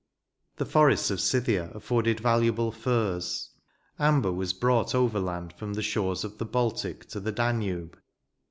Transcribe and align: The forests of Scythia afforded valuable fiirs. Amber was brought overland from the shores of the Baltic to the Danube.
The 0.55 0.65
forests 0.65 1.11
of 1.11 1.21
Scythia 1.21 1.69
afforded 1.75 2.19
valuable 2.21 2.71
fiirs. 2.71 3.49
Amber 3.99 4.31
was 4.31 4.51
brought 4.51 4.95
overland 4.95 5.53
from 5.53 5.75
the 5.75 5.83
shores 5.83 6.23
of 6.23 6.39
the 6.39 6.45
Baltic 6.45 7.07
to 7.09 7.19
the 7.19 7.31
Danube. 7.31 7.95